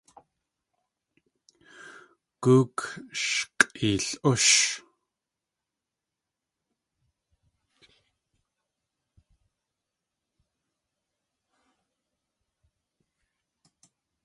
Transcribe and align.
Góok 2.43 2.77
sh 3.23 3.35
k̲ʼeel.úsh! 3.59 4.51